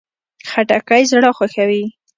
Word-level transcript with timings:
خټکی 0.49 1.03
زړه 1.11 1.29
خوښوي. 1.37 1.83